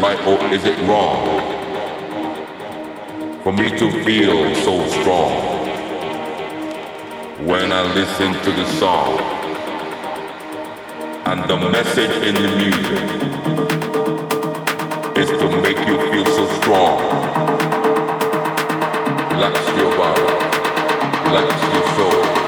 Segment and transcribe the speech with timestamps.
[0.00, 1.22] right or is it wrong
[3.42, 5.30] for me to feel so strong
[7.46, 9.18] when I listen to the song
[11.26, 13.30] and the message in the music
[15.18, 16.98] is to make you feel so strong.
[19.32, 20.22] Relax your body,
[21.26, 22.39] relax your soul.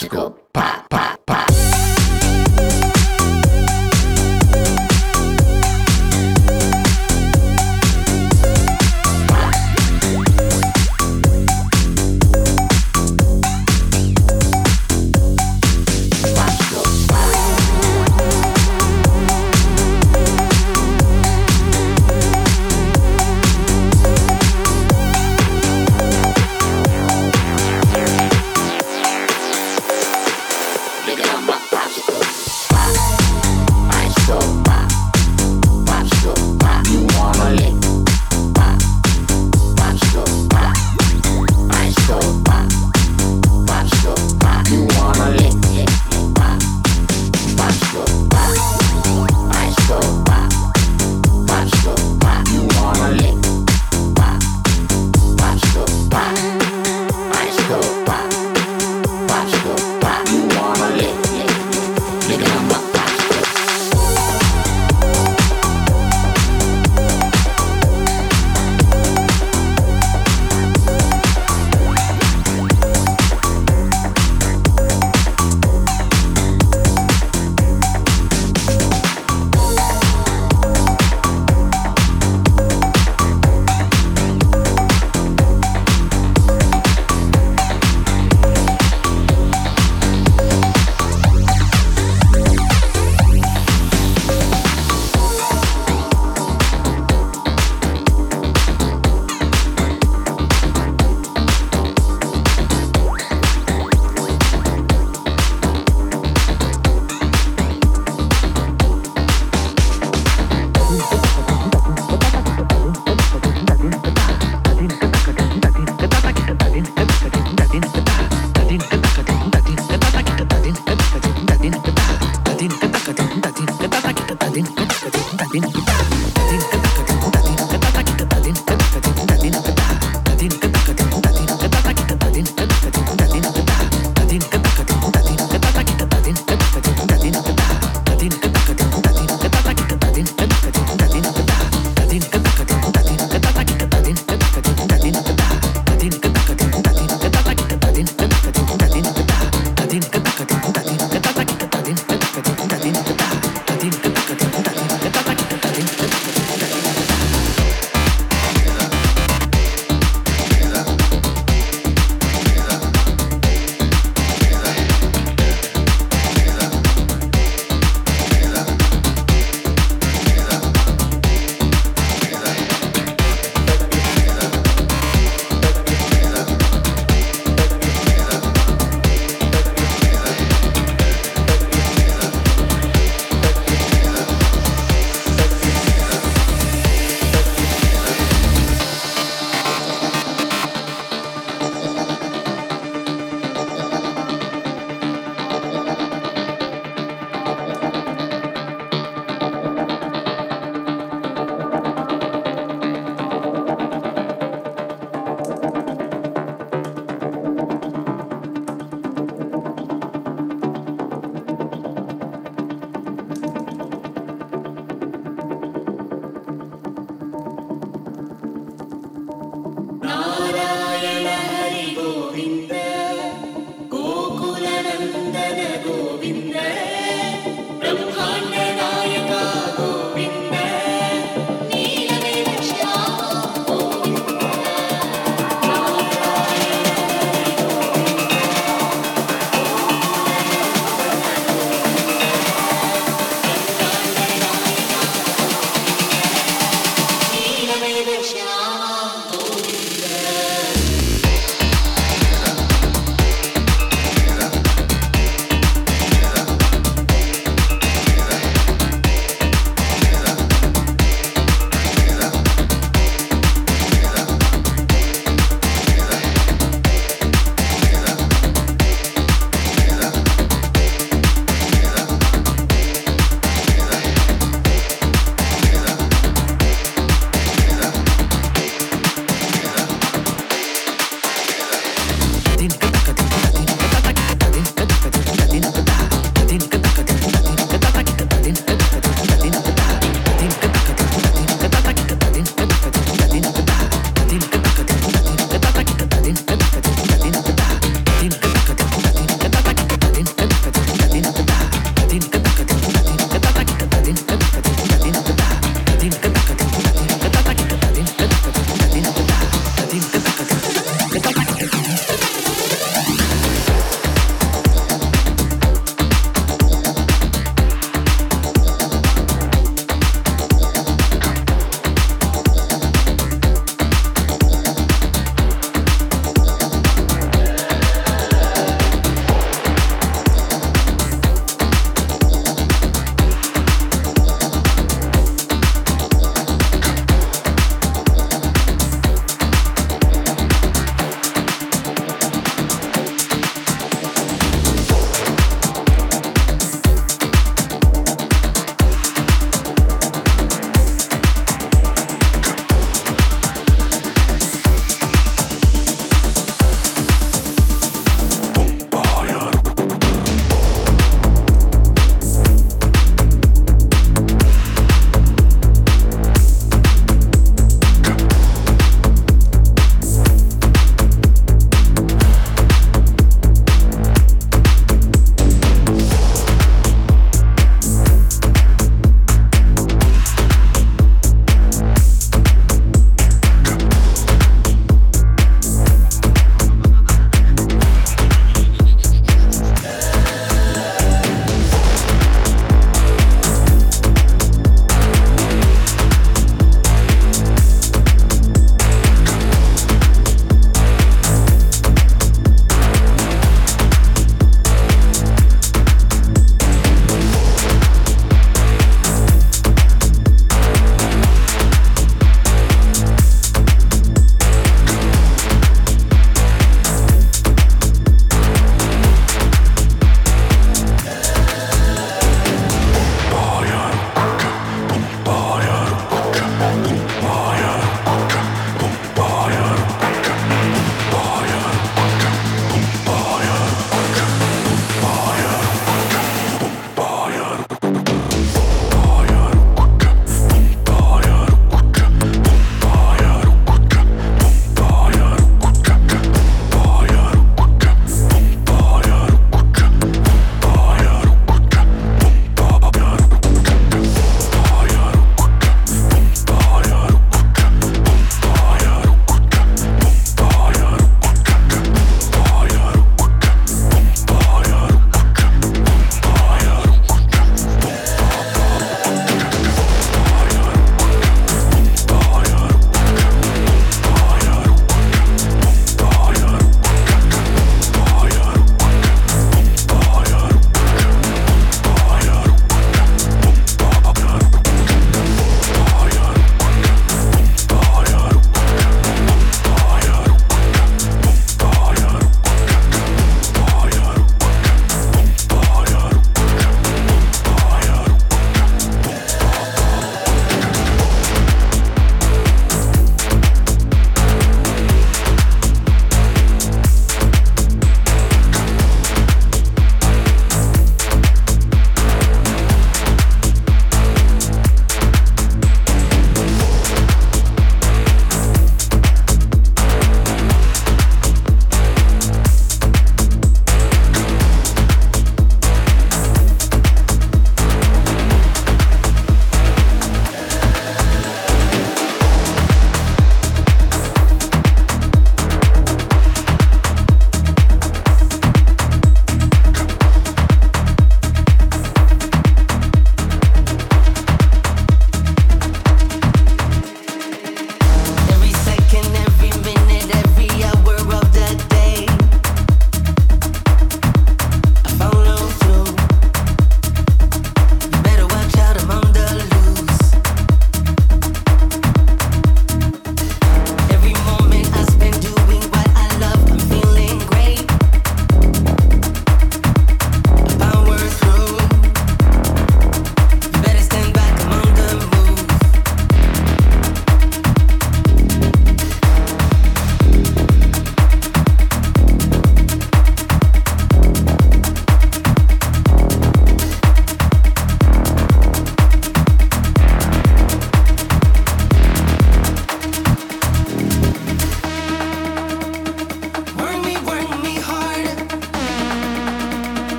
[0.00, 0.97] magical pop.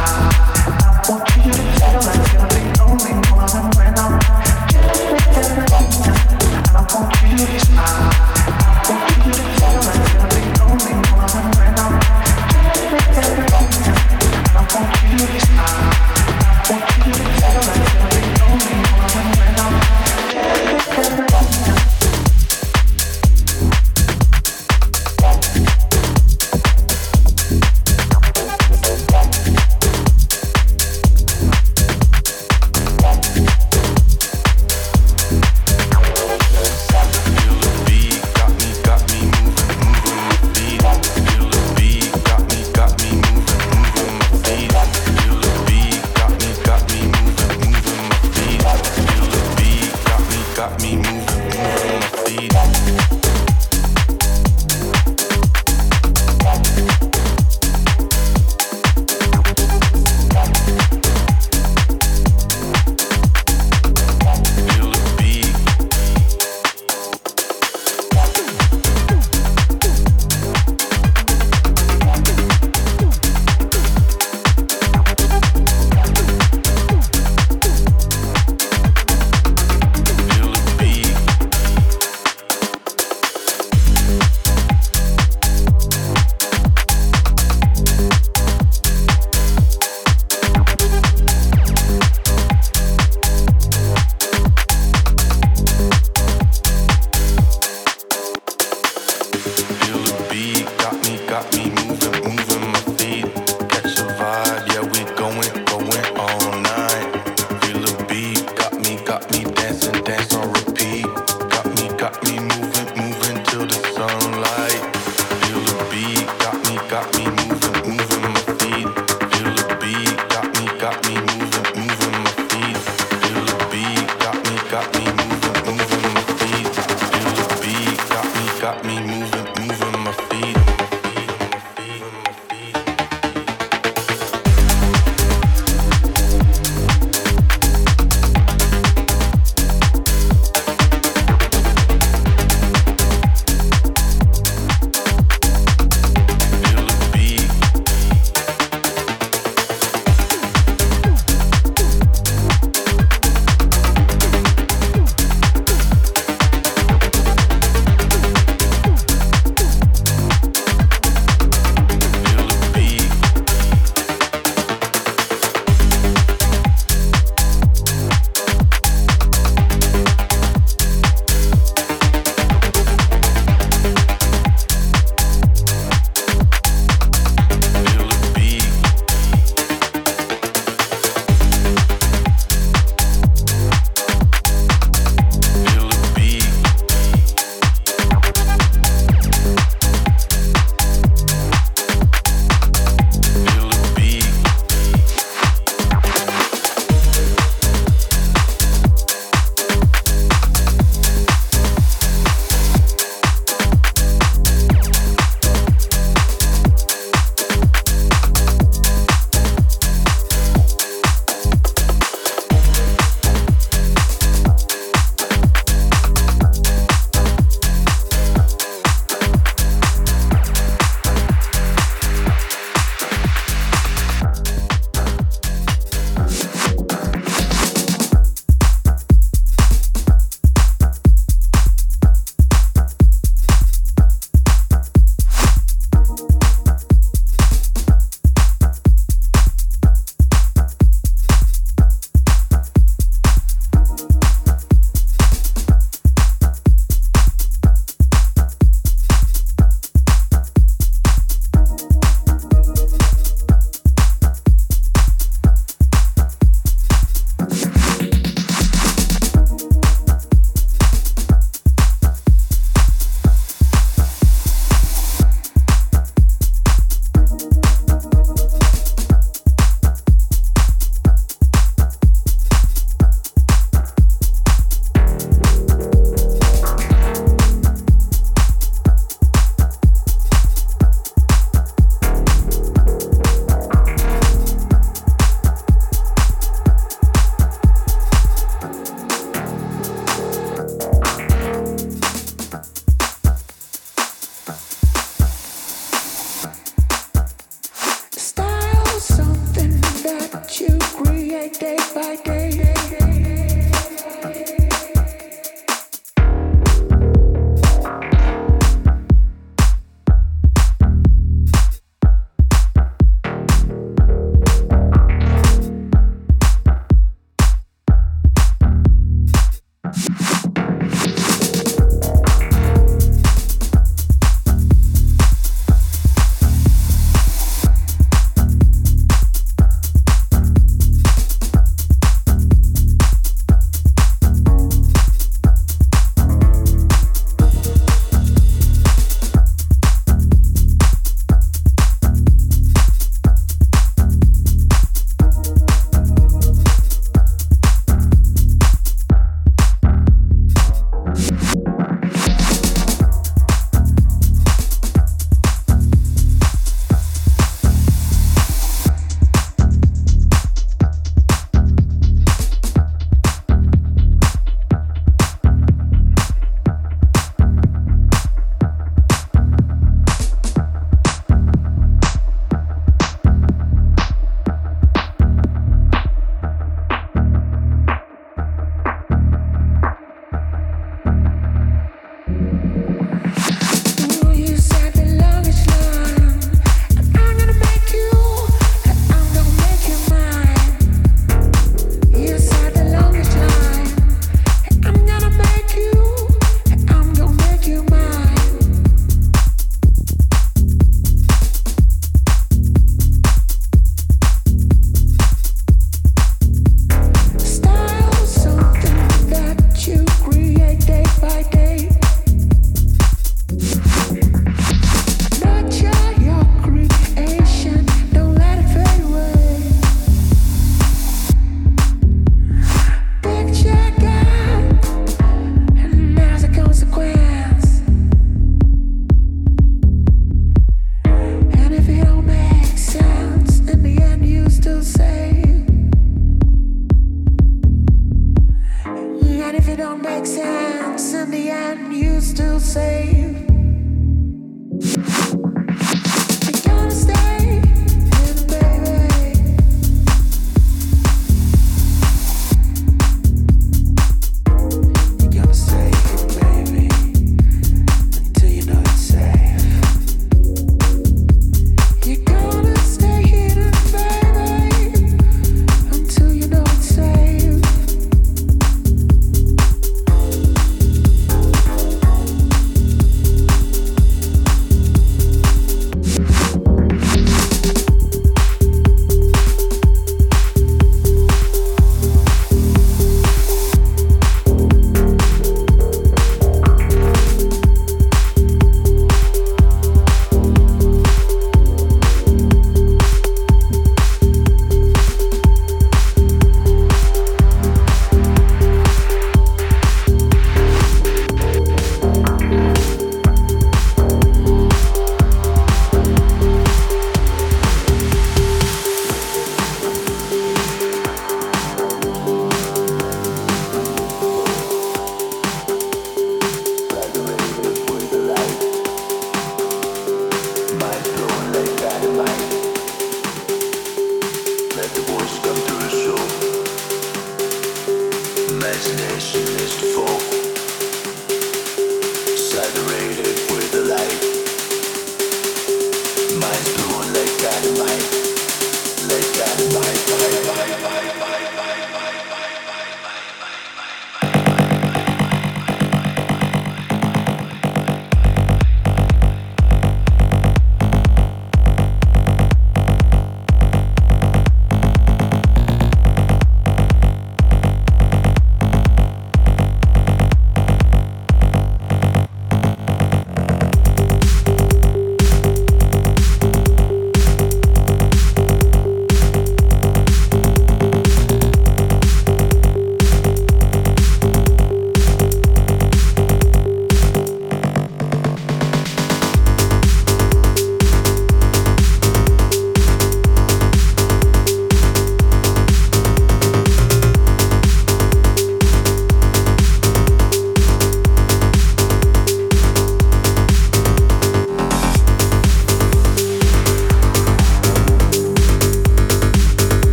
[0.00, 0.27] I